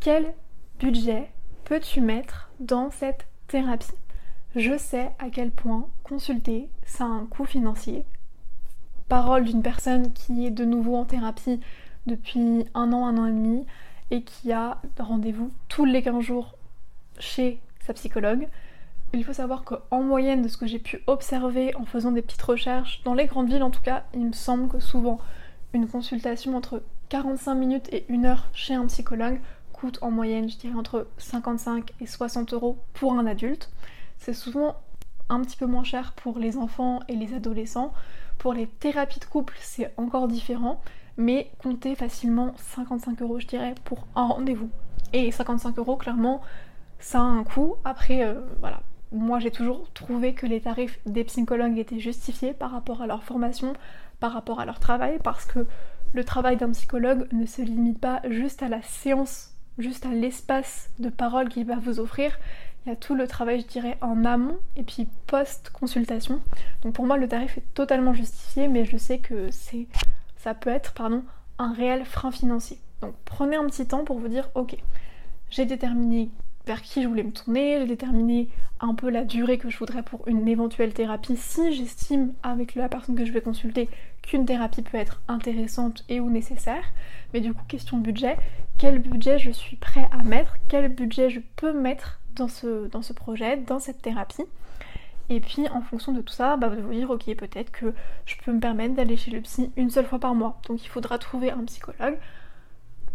[0.00, 0.32] Quel
[0.78, 1.30] budget
[1.64, 3.86] peux-tu mettre dans cette thérapie?
[4.56, 8.04] Je sais à quel point consulter, ça a un coût financier,
[9.08, 11.60] parole d'une personne qui est de nouveau en thérapie
[12.06, 13.66] depuis un an, un an et demi
[14.10, 16.54] et qui a rendez-vous tous les 15 jours
[17.18, 18.48] chez sa psychologue.
[19.14, 22.42] Il faut savoir qu'en moyenne, de ce que j'ai pu observer en faisant des petites
[22.42, 25.18] recherches, dans les grandes villes en tout cas, il me semble que souvent
[25.74, 29.40] une consultation entre 45 minutes et 1 heure chez un psychologue
[29.72, 33.70] coûte en moyenne, je dirais, entre 55 et 60 euros pour un adulte.
[34.18, 34.76] C'est souvent
[35.28, 37.92] un petit peu moins cher pour les enfants et les adolescents.
[38.42, 40.80] Pour les thérapies de couple, c'est encore différent,
[41.16, 44.68] mais comptez facilement 55 euros, je dirais, pour un rendez-vous.
[45.12, 46.40] Et 55 euros, clairement,
[46.98, 47.76] ça a un coût.
[47.84, 48.80] Après, euh, voilà,
[49.12, 53.22] moi j'ai toujours trouvé que les tarifs des psychologues étaient justifiés par rapport à leur
[53.22, 53.74] formation,
[54.18, 55.64] par rapport à leur travail, parce que
[56.12, 60.90] le travail d'un psychologue ne se limite pas juste à la séance, juste à l'espace
[60.98, 62.36] de parole qu'il va vous offrir,
[62.84, 66.40] il y a tout le travail, je dirais, en amont et puis post-consultation.
[66.82, 69.86] Donc pour moi, le tarif est totalement justifié, mais je sais que c'est,
[70.36, 71.22] ça peut être, pardon,
[71.58, 72.78] un réel frein financier.
[73.00, 74.76] Donc prenez un petit temps pour vous dire, ok,
[75.50, 76.30] j'ai déterminé
[76.66, 78.48] vers qui je voulais me tourner, j'ai déterminé
[78.80, 82.88] un peu la durée que je voudrais pour une éventuelle thérapie si j'estime avec la
[82.88, 83.88] personne que je vais consulter
[84.22, 86.84] qu'une thérapie peut être intéressante et ou nécessaire.
[87.32, 88.36] Mais du coup, question budget,
[88.78, 93.02] quel budget je suis prêt à mettre, quel budget je peux mettre dans ce, dans
[93.02, 94.44] ce projet, dans cette thérapie.
[95.28, 97.94] Et puis en fonction de tout ça, bah, vous dire ok peut-être que
[98.26, 100.60] je peux me permettre d'aller chez le psy une seule fois par mois.
[100.68, 102.18] Donc il faudra trouver un psychologue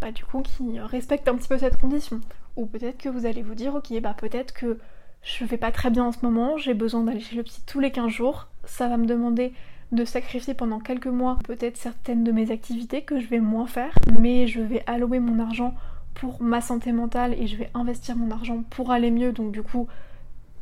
[0.02, 2.22] bah, du coup qui respecte un petit peu cette condition.
[2.56, 4.80] Ou peut-être que vous allez vous dire ok bah peut-être que
[5.22, 7.80] je vais pas très bien en ce moment, j'ai besoin d'aller chez le psy tous
[7.80, 9.54] les 15 jours, ça va me demander
[9.92, 13.94] de sacrifier pendant quelques mois peut-être certaines de mes activités que je vais moins faire,
[14.20, 15.74] mais je vais allouer mon argent
[16.18, 19.32] pour ma santé mentale et je vais investir mon argent pour aller mieux.
[19.32, 19.88] Donc du coup,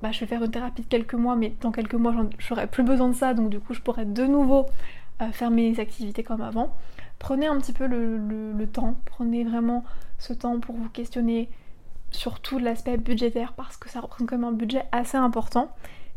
[0.01, 2.83] bah, je vais faire une thérapie de quelques mois, mais dans quelques mois, j'aurai plus
[2.83, 3.33] besoin de ça.
[3.33, 4.65] Donc du coup, je pourrai de nouveau
[5.21, 6.73] euh, faire mes activités comme avant.
[7.19, 9.85] Prenez un petit peu le, temps, prenez vraiment
[10.19, 11.49] ce temps pour vous questionner
[12.11, 15.71] surtout l'aspect budgétaire parce que ça représente quand même un budget assez important.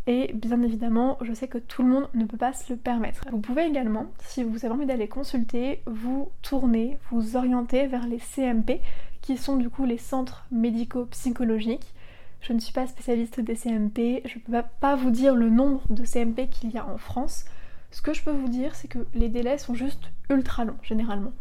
[0.09, 3.25] Et bien évidemment, je sais que tout le monde ne peut pas se le permettre.
[3.31, 8.19] Vous pouvez également, si vous avez envie d'aller consulter, vous tourner, vous orienter vers les
[8.19, 8.81] CMP,
[9.29, 11.93] qui sont du coup les centres médico-psychologiques.
[12.41, 15.83] Je ne suis pas spécialiste des CMP, je ne peux pas vous dire le nombre
[15.91, 17.45] de CMP qu'il y a en France.
[17.91, 21.33] Ce que je peux vous dire, c'est que les délais sont juste ultra longs généralement.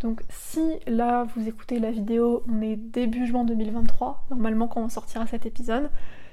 [0.00, 4.88] Donc si là vous écoutez la vidéo, on est début juin 2023, normalement quand on
[4.88, 5.88] sortira cet épisode,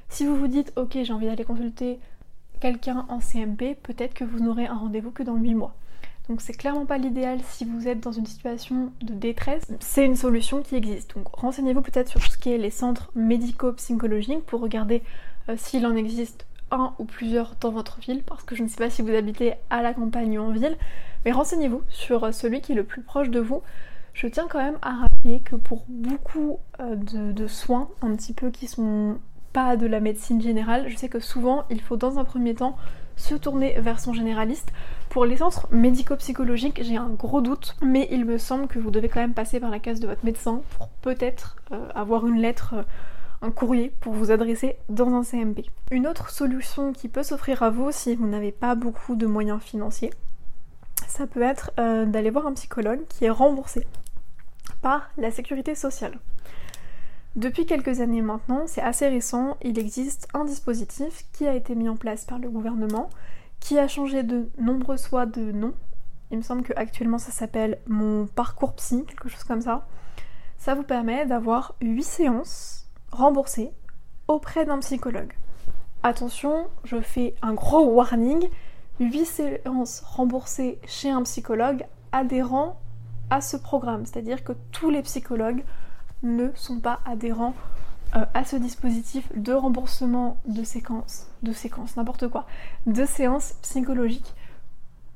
[0.09, 1.99] si vous vous dites ok j'ai envie d'aller consulter
[2.59, 5.75] quelqu'un en CMP, peut-être que vous n'aurez un rendez-vous que dans 8 mois.
[6.29, 9.63] Donc c'est clairement pas l'idéal si vous êtes dans une situation de détresse.
[9.79, 11.15] C'est une solution qui existe.
[11.15, 15.03] Donc renseignez-vous peut-être sur ce qui est les centres médico-psychologiques pour regarder
[15.49, 18.77] euh, s'il en existe un ou plusieurs dans votre ville, parce que je ne sais
[18.77, 20.77] pas si vous habitez à la campagne ou en ville,
[21.25, 23.61] mais renseignez-vous sur euh, celui qui est le plus proche de vous.
[24.13, 28.49] Je tiens quand même à rappeler que pour beaucoup euh, de soins un petit peu
[28.49, 29.17] qui sont
[29.53, 30.89] pas de la médecine générale.
[30.89, 32.75] Je sais que souvent, il faut dans un premier temps
[33.15, 34.71] se tourner vers son généraliste.
[35.09, 39.09] Pour les centres médico-psychologiques, j'ai un gros doute, mais il me semble que vous devez
[39.09, 42.73] quand même passer par la case de votre médecin pour peut-être euh, avoir une lettre,
[42.73, 42.83] euh,
[43.41, 45.65] un courrier pour vous adresser dans un CMP.
[45.91, 49.61] Une autre solution qui peut s'offrir à vous si vous n'avez pas beaucoup de moyens
[49.61, 50.11] financiers,
[51.07, 53.85] ça peut être euh, d'aller voir un psychologue qui est remboursé
[54.81, 56.17] par la sécurité sociale.
[57.35, 61.89] Depuis quelques années maintenant, c'est assez récent, il existe un dispositif qui a été mis
[61.89, 63.09] en place par le gouvernement,
[63.59, 65.73] qui a changé de nombreux fois de nom.
[66.29, 69.87] Il me semble qu'actuellement ça s'appelle mon parcours psy, quelque chose comme ça.
[70.57, 73.71] Ça vous permet d'avoir 8 séances remboursées
[74.27, 75.33] auprès d'un psychologue.
[76.03, 78.47] Attention, je fais un gros warning,
[78.99, 82.79] 8 séances remboursées chez un psychologue adhérent
[83.31, 85.63] à ce programme, c'est-à-dire que tous les psychologues
[86.23, 87.53] ne sont pas adhérents
[88.15, 92.45] euh, à ce dispositif de remboursement de séquences, de séquences, n'importe quoi,
[92.85, 94.33] de séances psychologiques.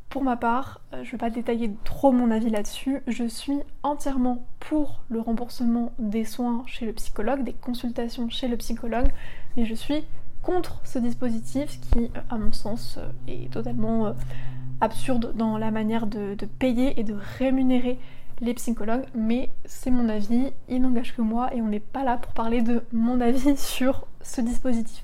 [0.10, 3.60] Pour ma part, euh, je ne vais pas détailler trop mon avis là-dessus, je suis
[3.84, 9.12] entièrement pour le remboursement des soins chez le psychologue, des consultations chez le psychologue,
[9.56, 10.04] mais je suis
[10.42, 14.14] contre ce dispositif qui, euh, à mon sens, est totalement
[14.82, 18.00] absurde dans la manière de payer et de rémunérer
[18.42, 22.18] les psychologues, mais c'est mon avis, il n'engage que moi et on n'est pas là
[22.18, 25.04] pour parler de mon avis sur ce dispositif.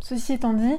[0.00, 0.76] Ceci étant dit,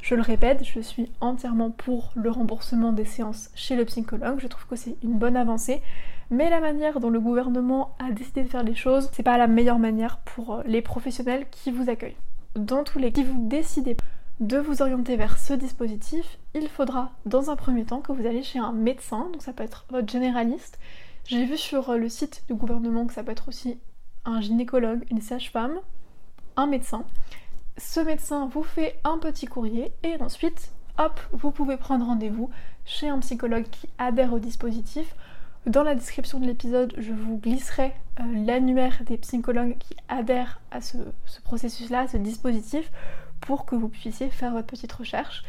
[0.00, 4.46] je le répète, je suis entièrement pour le remboursement des séances chez le psychologue, je
[4.46, 5.82] trouve que c'est une bonne avancée,
[6.30, 9.48] mais la manière dont le gouvernement a décidé de faire les choses, c'est pas la
[9.48, 12.16] meilleure manière pour les professionnels qui vous accueillent.
[12.54, 13.96] Dans tous les cas, si vous décidez
[14.40, 18.42] de vous orienter vers ce dispositif, il faudra dans un premier temps que vous allez
[18.42, 20.78] chez un médecin, donc ça peut être votre généraliste.
[21.26, 23.78] J'ai vu sur le site du gouvernement que ça peut être aussi
[24.24, 25.78] un gynécologue, une sage-femme,
[26.56, 27.04] un médecin.
[27.76, 32.50] Ce médecin vous fait un petit courrier et ensuite, hop, vous pouvez prendre rendez-vous
[32.86, 35.14] chez un psychologue qui adhère au dispositif.
[35.66, 40.80] Dans la description de l'épisode, je vous glisserai euh, l'annuaire des psychologues qui adhèrent à
[40.80, 42.90] ce, ce processus-là, à ce dispositif,
[43.40, 45.42] pour que vous puissiez faire votre petite recherche.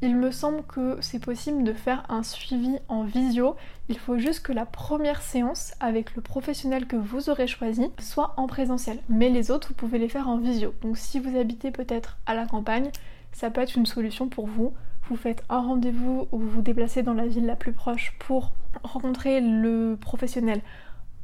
[0.00, 3.56] Il me semble que c'est possible de faire un suivi en visio.
[3.88, 8.34] Il faut juste que la première séance avec le professionnel que vous aurez choisi soit
[8.36, 9.00] en présentiel.
[9.08, 10.72] Mais les autres, vous pouvez les faire en visio.
[10.82, 12.90] Donc si vous habitez peut-être à la campagne,
[13.32, 14.72] ça peut être une solution pour vous.
[15.08, 18.52] Vous faites un rendez-vous ou vous vous déplacez dans la ville la plus proche pour
[18.84, 20.60] rencontrer le professionnel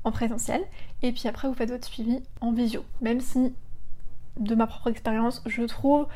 [0.03, 0.63] en présentiel.
[1.03, 2.85] Et puis après, vous faites votre suivi en visio.
[3.01, 3.55] Même si
[4.39, 6.07] de ma propre expérience, je trouve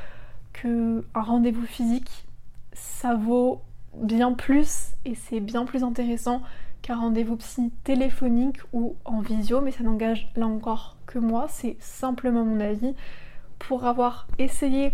[0.52, 2.26] que un rendez-vous physique,
[2.72, 3.62] ça vaut
[3.94, 6.42] bien plus et c'est bien plus intéressant
[6.82, 11.76] qu'un rendez-vous psy téléphonique ou en visio, mais ça n'engage là encore que moi, c'est
[11.80, 12.94] simplement mon avis.
[13.58, 14.92] Pour avoir essayé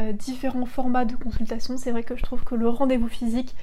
[0.00, 3.54] euh, différents formats de consultation, c'est vrai que je trouve que le rendez-vous physique,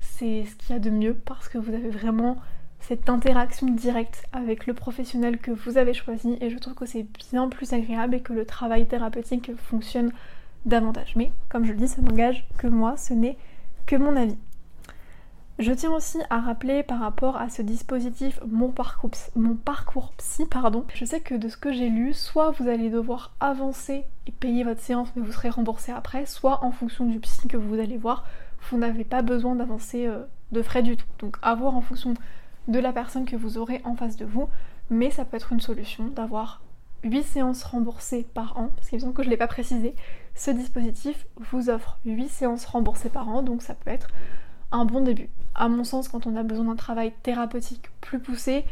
[0.00, 2.36] c'est ce qu'il y a de mieux parce que vous avez vraiment
[2.80, 7.06] cette interaction directe avec le professionnel que vous avez choisi et je trouve que c'est
[7.30, 10.12] bien plus agréable et que le travail thérapeutique fonctionne
[10.64, 11.14] davantage.
[11.16, 13.36] Mais comme je le dis, ça n'engage que moi, ce n'est
[13.86, 14.38] que mon avis.
[15.58, 20.46] Je tiens aussi à rappeler par rapport à ce dispositif mon parcours, mon parcours psy,
[20.46, 20.84] pardon.
[20.94, 24.62] Je sais que de ce que j'ai lu, soit vous allez devoir avancer et payer
[24.62, 27.96] votre séance mais vous serez remboursé après, soit en fonction du psy que vous allez
[27.96, 28.24] voir,
[28.70, 31.06] vous n'avez pas besoin d'avancer euh, de frais du tout.
[31.18, 32.14] Donc à voir en fonction
[32.68, 34.48] de la personne que vous aurez en face de vous,
[34.90, 36.62] mais ça peut être une solution d'avoir
[37.04, 39.94] 8 séances remboursées par an, parce qu'il me semble que je ne l'ai pas précisé,
[40.34, 44.08] ce dispositif vous offre 8 séances remboursées par an, donc ça peut être
[44.70, 45.30] un bon début.
[45.54, 48.64] À mon sens, quand on a besoin d'un travail thérapeutique plus poussé,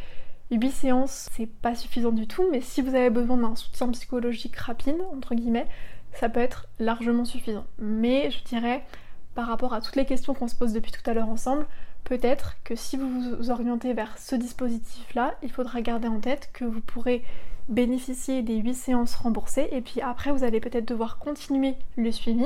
[0.51, 4.55] 8 séances, c'est pas suffisant du tout, mais si vous avez besoin d'un soutien psychologique
[4.55, 5.67] rapide, entre guillemets,
[6.13, 7.65] ça peut être largement suffisant.
[7.79, 8.83] Mais je dirais,
[9.35, 11.65] par rapport à toutes les questions qu'on se pose depuis tout à l'heure ensemble,
[12.07, 16.63] peut-être que si vous vous orientez vers ce dispositif-là, il faudra garder en tête que
[16.63, 17.21] vous pourrez
[17.67, 22.45] bénéficier des 8 séances remboursées et puis après vous allez peut-être devoir continuer le suivi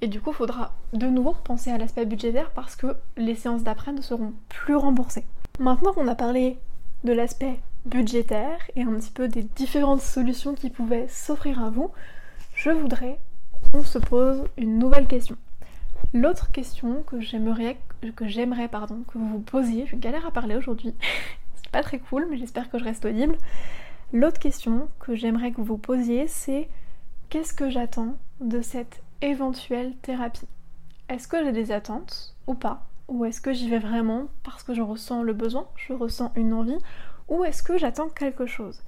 [0.00, 3.62] et du coup il faudra de nouveau penser à l'aspect budgétaire parce que les séances
[3.62, 5.24] d'après ne seront plus remboursées.
[5.60, 6.58] Maintenant qu'on a parlé
[7.04, 11.92] de l'aspect budgétaire et un petit peu des différentes solutions qui pouvaient s'offrir à vous,
[12.56, 13.20] je voudrais
[13.70, 15.36] qu'on se pose une nouvelle question.
[16.14, 20.94] L'autre question que j'aimerais que vous vous posiez, je galère à parler aujourd'hui,
[21.56, 23.36] c'est pas très cool mais j'espère que je reste audible.
[24.12, 26.68] L'autre question que j'aimerais que vous vous posiez c'est
[27.28, 30.48] qu'est-ce que j'attends de cette éventuelle thérapie?
[31.08, 32.86] Est-ce que j'ai des attentes ou pas?
[33.08, 36.52] Ou est-ce que j'y vais vraiment parce que je ressens le besoin, je ressens une
[36.52, 36.78] envie?
[37.28, 38.82] Ou est-ce que j'attends quelque chose?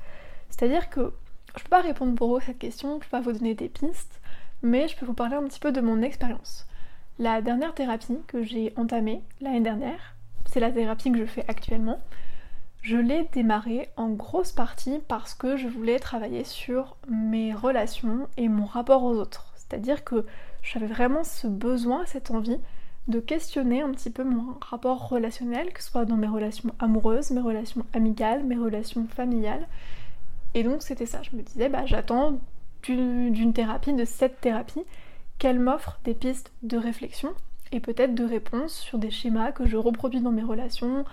[0.51, 1.13] C'est-à-dire que
[1.57, 3.69] je peux pas répondre pour vous à cette question, je peux pas vous donner des
[3.69, 4.21] pistes,
[4.63, 6.68] mais je peux vous parler un petit peu de mon expérience.
[7.21, 10.15] La dernière thérapie que j'ai entamée l'année dernière,
[10.47, 11.99] c'est la thérapie que je fais actuellement.
[12.81, 18.49] Je l'ai démarrée en grosse partie parce que je voulais travailler sur mes relations et
[18.49, 19.53] mon rapport aux autres.
[19.57, 20.27] C'est-à-dire que
[20.63, 22.61] j'avais vraiment ce besoin, cette envie
[23.09, 27.33] de questionner un petit peu mon rapport relationnel, que ce soit dans mes relations amoureuses,
[27.33, 29.67] mes relations amicales, mes relations familiales.
[30.55, 32.39] Et donc c'était ça, je me disais, bah j'attends
[32.85, 34.85] d'une thérapie, de cette thérapie,
[35.39, 37.33] qu'elle m'offre des pistes de réflexion
[37.73, 41.05] et peut-être de réponses sur des schémas que je reproduis dans mes relations,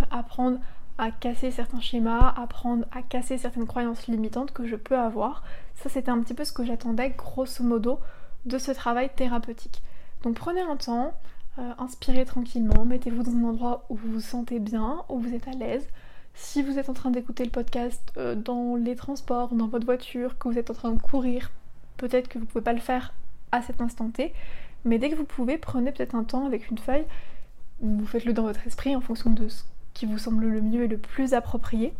[0.00, 0.58] euh, apprendre
[0.96, 5.42] à casser certains schémas, apprendre à casser certaines croyances limitantes que je peux avoir.
[5.74, 7.98] Ça c'était un petit peu ce que j'attendais grosso modo
[8.46, 9.82] de ce travail thérapeutique.
[10.22, 11.14] Donc prenez un temps,
[11.58, 15.48] euh, inspirez tranquillement, mettez-vous dans un endroit où vous vous sentez bien, où vous êtes
[15.48, 15.86] à l'aise.
[16.34, 20.38] Si vous êtes en train d'écouter le podcast euh, dans les transports, dans votre voiture,
[20.38, 21.50] que vous êtes en train de courir,
[21.96, 23.12] peut-être que vous ne pouvez pas le faire
[23.54, 24.32] à cet instant T.
[24.84, 27.04] Mais dès que vous pouvez, prenez peut-être un temps avec une feuille,
[27.80, 29.62] vous faites-le dans votre esprit en fonction de ce
[29.94, 31.94] qui vous semble le mieux et le plus approprié.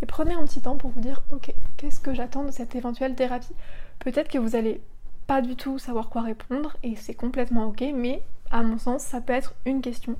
[0.00, 3.14] Et prenez un petit temps pour vous dire, ok, qu'est-ce que j'attends de cette éventuelle
[3.14, 3.54] thérapie?
[3.98, 4.80] Peut-être que vous allez
[5.26, 9.20] pas du tout savoir quoi répondre et c'est complètement ok, mais à mon sens, ça
[9.20, 10.16] peut être une question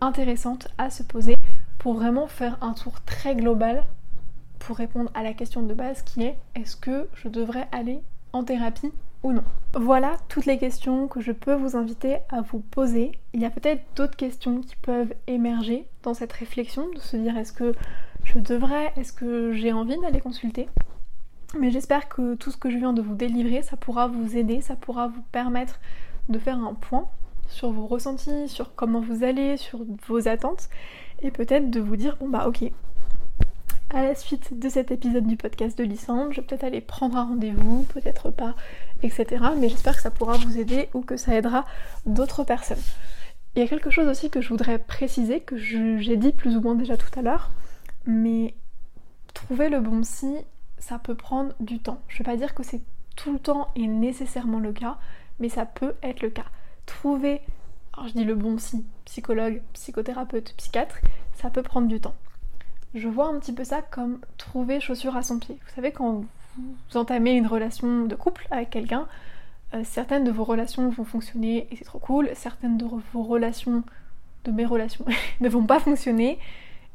[0.00, 1.36] intéressante à se poser
[1.78, 3.84] pour vraiment faire un tour très global
[4.58, 8.00] pour répondre à la question de base qui est est-ce que je devrais aller
[8.32, 8.92] en thérapie
[9.74, 13.12] Voilà toutes les questions que je peux vous inviter à vous poser.
[13.34, 17.36] Il y a peut-être d'autres questions qui peuvent émerger dans cette réflexion, de se dire
[17.36, 17.74] est-ce que
[18.24, 20.68] je devrais, est-ce que j'ai envie d'aller consulter?
[21.58, 24.60] Mais j'espère que tout ce que je viens de vous délivrer, ça pourra vous aider,
[24.60, 25.80] ça pourra vous permettre
[26.28, 27.06] de faire un point
[27.48, 30.68] sur vos ressentis, sur comment vous allez, sur vos attentes,
[31.22, 32.70] et peut-être de vous dire bon bah ok,
[33.90, 36.32] à la suite de cet épisode du podcast de Lysandre.
[36.32, 38.54] Je vais peut-être aller prendre un rendez-vous, peut-être pas,
[39.02, 39.44] etc.
[39.58, 41.66] Mais j'espère que ça pourra vous aider ou que ça aidera
[42.04, 42.82] d'autres personnes.
[43.54, 46.60] Il y a quelque chose aussi que je voudrais préciser, que j'ai dit plus ou
[46.60, 47.50] moins déjà tout à l'heure,
[48.06, 48.54] mais
[49.32, 50.34] trouver le bon psy,
[50.78, 52.00] ça peut prendre du temps.
[52.08, 52.82] Je ne vais pas dire que c'est
[53.14, 54.98] tout le temps et nécessairement le cas,
[55.38, 56.46] mais ça peut être le cas.
[56.84, 57.40] Trouver,
[57.94, 60.98] alors je dis le bon psy, psychologue, psychothérapeute, psychiatre,
[61.34, 62.14] ça peut prendre du temps
[62.96, 65.58] je vois un petit peu ça comme trouver chaussure à son pied.
[65.66, 66.24] Vous savez, quand
[66.58, 69.06] vous entamez une relation de couple avec quelqu'un,
[69.74, 73.82] euh, certaines de vos relations vont fonctionner et c'est trop cool, certaines de vos relations,
[74.44, 75.04] de mes relations,
[75.40, 76.38] ne vont pas fonctionner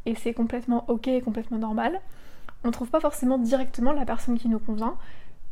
[0.05, 1.99] et c'est complètement ok et complètement normal.
[2.63, 4.95] On ne trouve pas forcément directement la personne qui nous convient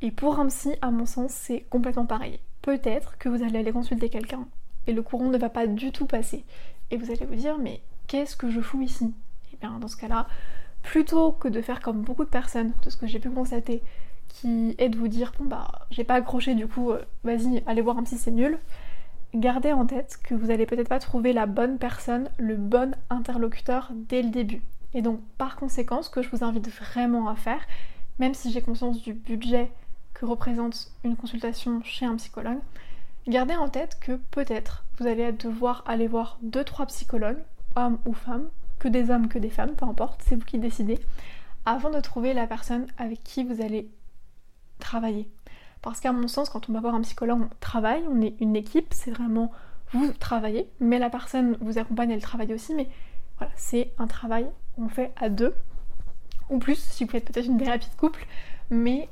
[0.01, 2.39] et pour un psy, à mon sens, c'est complètement pareil.
[2.61, 4.47] Peut-être que vous allez aller consulter quelqu'un
[4.87, 6.43] et le courant ne va pas du tout passer
[6.89, 9.13] et vous allez vous dire mais qu'est-ce que je fous ici?
[9.61, 10.27] Dans ce cas-là,
[10.83, 13.81] plutôt que de faire comme beaucoup de personnes, de ce que j'ai pu constater,
[14.27, 17.81] qui est de vous dire bon bah j'ai pas accroché du coup, euh, vas-y, allez
[17.81, 18.59] voir un psy, c'est nul.
[19.35, 23.91] Gardez en tête que vous allez peut-être pas trouver la bonne personne, le bon interlocuteur
[23.93, 24.63] dès le début.
[24.93, 27.61] Et donc par conséquent, ce que je vous invite vraiment à faire,
[28.17, 29.71] même si j'ai conscience du budget
[30.13, 32.59] que représente une consultation chez un psychologue,
[33.27, 37.43] gardez en tête que peut-être vous allez devoir aller voir 2-3 psychologues,
[37.75, 38.49] hommes ou femmes,
[38.79, 40.99] que des hommes, que des femmes, peu importe, c'est vous qui décidez,
[41.65, 43.89] avant de trouver la personne avec qui vous allez
[44.79, 45.29] travailler.
[45.81, 48.55] Parce qu'à mon sens, quand on va voir un psychologue, on travaille, on est une
[48.55, 49.51] équipe, c'est vraiment
[49.91, 52.87] vous travaillez, mais la personne vous accompagne, elle travaille aussi, mais
[53.37, 55.53] voilà, c'est un travail qu'on fait à deux,
[56.49, 58.25] ou plus si vous faites peut-être une thérapie de couple,
[58.69, 59.09] mais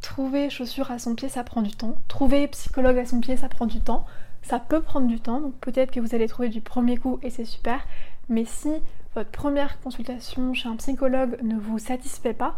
[0.00, 1.96] trouver chaussure à son pied, ça prend du temps.
[2.08, 4.04] Trouver psychologue à son pied, ça prend du temps.
[4.42, 7.30] Ça peut prendre du temps, donc peut-être que vous allez trouver du premier coup et
[7.30, 7.86] c'est super.
[8.28, 8.70] Mais si
[9.14, 12.56] votre première consultation chez un psychologue ne vous satisfait pas,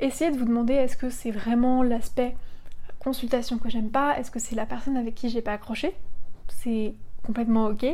[0.00, 2.36] essayez de vous demander est-ce que c'est vraiment l'aspect
[2.98, 5.94] consultation que j'aime pas, est-ce que c'est la personne avec qui j'ai pas accroché?
[6.48, 7.86] C'est complètement ok.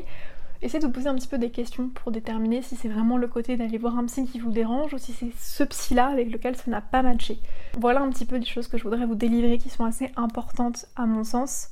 [0.63, 3.29] Essayez de vous poser un petit peu des questions pour déterminer si c'est vraiment le
[3.29, 6.57] côté d'aller voir un psy qui vous dérange ou si c'est ce psy-là avec lequel
[6.57, 7.39] ça n'a pas matché.
[7.79, 10.87] Voilà un petit peu des choses que je voudrais vous délivrer qui sont assez importantes
[10.97, 11.69] à mon sens.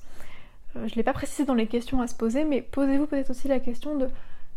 [0.77, 3.31] Euh, je ne l'ai pas précisé dans les questions à se poser, mais posez-vous peut-être
[3.31, 4.09] aussi la question de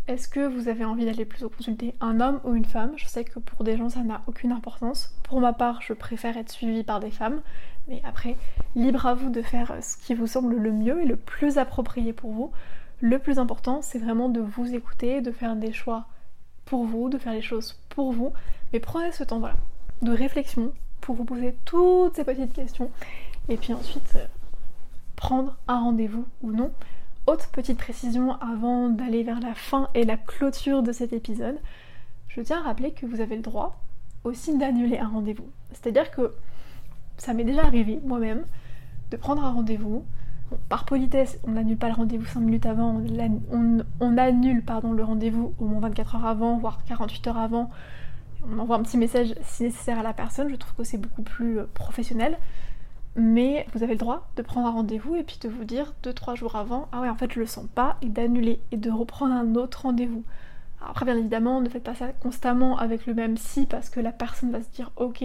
[0.08, 2.94] est-ce que vous avez envie d'aller plutôt consulter un homme ou une femme?
[2.96, 5.14] Je sais que pour des gens ça n'a aucune importance.
[5.24, 7.42] Pour ma part, je préfère être suivie par des femmes.
[7.88, 8.38] Mais après,
[8.76, 12.14] libre à vous de faire ce qui vous semble le mieux et le plus approprié
[12.14, 12.52] pour vous.
[13.00, 16.06] Le plus important, c'est vraiment de vous écouter, de faire des choix
[16.66, 18.34] pour vous, de faire les choses pour vous.
[18.74, 19.42] Mais prenez ce temps
[20.02, 22.92] de réflexion pour vous poser toutes ces petites questions.
[23.50, 24.26] Et puis ensuite, euh,
[25.16, 26.72] prendre un rendez-vous ou non.
[27.28, 31.60] Autre petite précision avant d'aller vers la fin et la clôture de cet épisode,
[32.30, 33.82] je tiens à rappeler que vous avez le droit
[34.24, 35.50] aussi d'annuler un rendez-vous.
[35.74, 36.34] C'est-à-dire que
[37.18, 38.46] ça m'est déjà arrivé moi-même
[39.12, 40.06] de prendre un rendez-vous,
[40.70, 43.02] par politesse, on n'annule pas le rendez-vous 5 minutes avant,
[44.00, 47.70] on, annule pardon, le rendez-vous au moins 24 heures avant, voire 48 heures avant.
[48.50, 51.24] On envoie un petit message si nécessaire à la personne, je trouve que c'est beaucoup
[51.24, 52.38] plus euh, professionnel.
[53.18, 56.36] Mais vous avez le droit de prendre un rendez-vous et puis de vous dire 2-3
[56.36, 59.34] jours avant, ah ouais en fait je le sens pas, et d'annuler et de reprendre
[59.34, 60.24] un autre rendez-vous.
[60.80, 64.12] Après bien évidemment, ne faites pas ça constamment avec le même si parce que la
[64.12, 65.24] personne va se dire ok,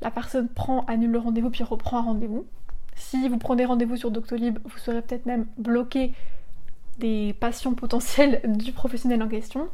[0.00, 2.46] la personne prend, annule le rendez-vous puis reprend un rendez-vous.
[2.94, 6.14] Si vous prenez rendez-vous sur Doctolib, vous serez peut-être même bloqué
[6.98, 9.68] des patients potentiels du professionnel en question,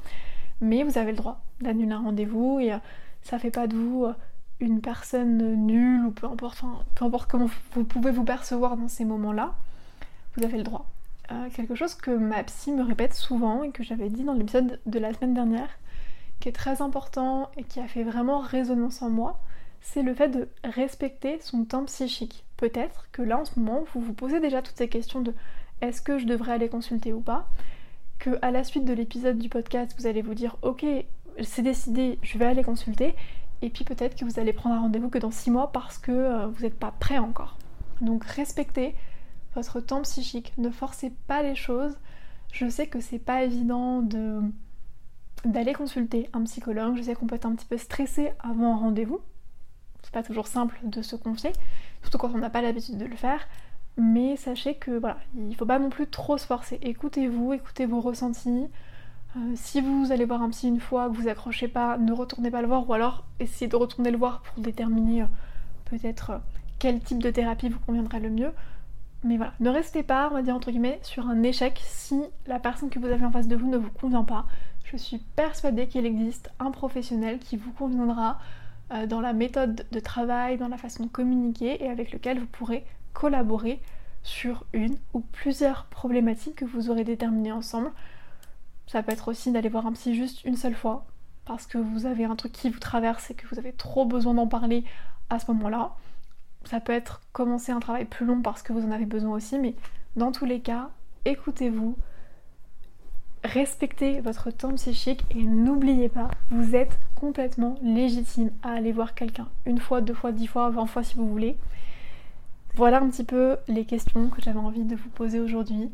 [0.60, 2.78] mais vous avez le droit d'annuler un rendez-vous et euh,
[3.22, 4.14] ça fait pas de vous euh,
[4.60, 6.62] une personne nulle ou peu importe,
[6.94, 9.54] peu importe comment vous pouvez vous percevoir dans ces moments-là,
[10.36, 10.86] vous avez le droit.
[11.32, 14.80] Euh, quelque chose que ma psy me répète souvent et que j'avais dit dans l'épisode
[14.86, 15.68] de la semaine dernière,
[16.40, 19.40] qui est très important et qui a fait vraiment résonance en moi,
[19.80, 22.44] c'est le fait de respecter son temps psychique.
[22.56, 25.34] Peut-être que là en ce moment, vous vous posez déjà toutes ces questions de
[25.80, 27.48] est-ce que je devrais aller consulter ou pas,
[28.18, 30.84] que à la suite de l'épisode du podcast, vous allez vous dire ok,
[31.42, 33.14] c'est décidé, je vais aller consulter,
[33.62, 36.12] et puis peut-être que vous allez prendre un rendez-vous que dans 6 mois parce que
[36.12, 37.56] euh, vous n'êtes pas prêt encore.
[38.00, 38.94] Donc respectez
[39.54, 41.96] votre temps psychique, ne forcez pas les choses.
[42.52, 44.40] Je sais que c'est pas évident de
[45.44, 48.78] d'aller consulter un psychologue, je sais qu'on peut être un petit peu stressé avant un
[48.78, 49.20] rendez-vous,
[50.02, 51.52] c'est pas toujours simple de se confier,
[52.02, 53.46] surtout quand on n'a pas l'habitude de le faire.
[53.98, 56.78] Mais sachez que voilà, il faut pas non plus trop se forcer.
[56.82, 58.66] Écoutez-vous, écoutez vos ressentis.
[59.36, 62.50] Euh, si vous allez voir un psy une fois, que vous accrochez pas, ne retournez
[62.50, 65.26] pas le voir, ou alors essayez de retourner le voir pour déterminer euh,
[65.86, 66.38] peut-être euh,
[66.78, 68.52] quel type de thérapie vous conviendrait le mieux.
[69.24, 72.58] Mais voilà, ne restez pas, on va dire entre guillemets, sur un échec si la
[72.58, 74.46] personne que vous avez en face de vous ne vous convient pas.
[74.84, 78.38] Je suis persuadée qu'il existe un professionnel qui vous conviendra,
[79.08, 82.84] dans la méthode de travail, dans la façon de communiquer et avec lequel vous pourrez
[83.14, 83.80] collaborer
[84.22, 87.90] sur une ou plusieurs problématiques que vous aurez déterminées ensemble.
[88.86, 91.06] Ça peut être aussi d'aller voir un psy juste une seule fois
[91.44, 94.34] parce que vous avez un truc qui vous traverse et que vous avez trop besoin
[94.34, 94.84] d'en parler
[95.30, 95.92] à ce moment-là.
[96.64, 99.58] Ça peut être commencer un travail plus long parce que vous en avez besoin aussi,
[99.58, 99.74] mais
[100.16, 100.90] dans tous les cas,
[101.24, 101.96] écoutez-vous,
[103.44, 109.48] respectez votre temps psychique et n'oubliez pas, vous êtes complètement légitime à aller voir quelqu'un.
[109.66, 111.56] Une fois, deux fois, dix fois, vingt fois si vous voulez.
[112.74, 115.90] Voilà un petit peu les questions que j'avais envie de vous poser aujourd'hui.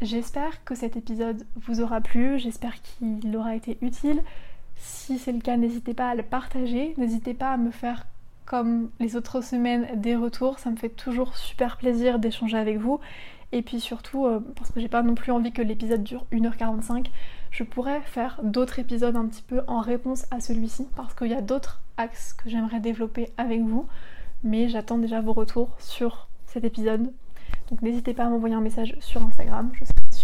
[0.00, 4.22] J'espère que cet épisode vous aura plu, j'espère qu'il aura été utile.
[4.76, 8.06] Si c'est le cas, n'hésitez pas à le partager, n'hésitez pas à me faire
[8.46, 12.98] comme les autres semaines des retours, ça me fait toujours super plaisir d'échanger avec vous
[13.52, 17.06] et puis surtout, euh, parce que j'ai pas non plus envie que l'épisode dure 1h45,
[17.50, 21.34] je pourrais faire d'autres épisodes un petit peu en réponse à celui-ci, parce qu'il y
[21.34, 23.86] a d'autres axes que j'aimerais développer avec vous.
[24.44, 27.12] Mais j'attends déjà vos retours sur cet épisode.
[27.70, 29.72] Donc n'hésitez pas à m'envoyer un message sur Instagram.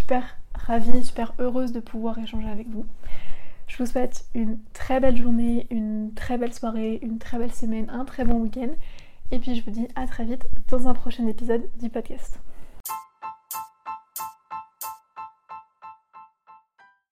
[0.07, 2.87] Super ravie, super heureuse de pouvoir échanger avec vous.
[3.67, 7.91] Je vous souhaite une très belle journée, une très belle soirée, une très belle semaine,
[7.91, 8.71] un très bon week-end.
[9.33, 12.39] Et puis je vous dis à très vite dans un prochain épisode du podcast.